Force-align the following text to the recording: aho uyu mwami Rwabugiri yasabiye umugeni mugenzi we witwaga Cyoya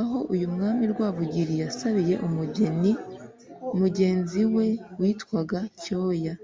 aho 0.00 0.16
uyu 0.34 0.46
mwami 0.54 0.84
Rwabugiri 0.92 1.54
yasabiye 1.62 2.14
umugeni 2.26 2.92
mugenzi 3.78 4.40
we 4.54 4.66
witwaga 5.00 5.58
Cyoya 5.82 6.34